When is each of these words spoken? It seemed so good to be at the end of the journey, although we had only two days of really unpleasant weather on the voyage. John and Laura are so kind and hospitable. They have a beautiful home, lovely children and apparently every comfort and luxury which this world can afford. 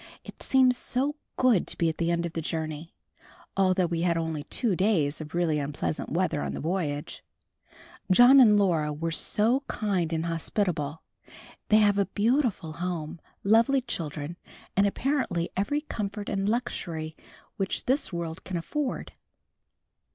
It 0.23 0.41
seemed 0.41 0.75
so 0.75 1.15
good 1.37 1.67
to 1.67 1.77
be 1.77 1.87
at 1.87 1.99
the 1.99 2.09
end 2.09 2.25
of 2.25 2.33
the 2.33 2.41
journey, 2.41 2.95
although 3.55 3.85
we 3.85 4.01
had 4.01 4.17
only 4.17 4.45
two 4.45 4.75
days 4.75 5.21
of 5.21 5.35
really 5.35 5.59
unpleasant 5.59 6.09
weather 6.09 6.41
on 6.41 6.55
the 6.55 6.59
voyage. 6.59 7.23
John 8.09 8.39
and 8.39 8.57
Laura 8.57 8.91
are 8.95 9.11
so 9.11 9.59
kind 9.67 10.11
and 10.11 10.25
hospitable. 10.25 11.03
They 11.69 11.77
have 11.77 11.99
a 11.99 12.07
beautiful 12.07 12.73
home, 12.73 13.21
lovely 13.43 13.81
children 13.81 14.37
and 14.75 14.87
apparently 14.87 15.51
every 15.55 15.81
comfort 15.81 16.29
and 16.29 16.49
luxury 16.49 17.15
which 17.57 17.85
this 17.85 18.11
world 18.11 18.43
can 18.43 18.57
afford. 18.57 19.13